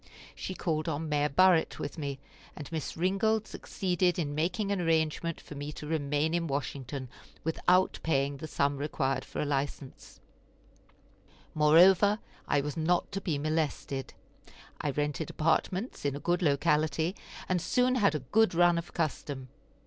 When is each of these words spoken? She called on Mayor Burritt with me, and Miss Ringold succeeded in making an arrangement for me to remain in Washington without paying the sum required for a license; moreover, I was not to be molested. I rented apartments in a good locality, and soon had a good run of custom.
She 0.33 0.55
called 0.55 0.89
on 0.89 1.09
Mayor 1.09 1.29
Burritt 1.29 1.77
with 1.77 1.99
me, 1.99 2.17
and 2.55 2.71
Miss 2.71 2.97
Ringold 2.97 3.45
succeeded 3.47 4.17
in 4.17 4.33
making 4.33 4.71
an 4.71 4.81
arrangement 4.81 5.39
for 5.39 5.53
me 5.53 5.71
to 5.73 5.85
remain 5.85 6.33
in 6.33 6.47
Washington 6.47 7.07
without 7.43 7.99
paying 8.01 8.37
the 8.37 8.47
sum 8.47 8.77
required 8.77 9.23
for 9.23 9.39
a 9.41 9.45
license; 9.45 10.19
moreover, 11.53 12.17
I 12.47 12.61
was 12.61 12.75
not 12.75 13.11
to 13.11 13.21
be 13.21 13.37
molested. 13.37 14.15
I 14.81 14.89
rented 14.89 15.29
apartments 15.29 16.03
in 16.03 16.15
a 16.15 16.19
good 16.19 16.41
locality, 16.41 17.15
and 17.47 17.61
soon 17.61 17.93
had 17.93 18.15
a 18.15 18.21
good 18.31 18.55
run 18.55 18.79
of 18.79 18.95
custom. 18.95 19.49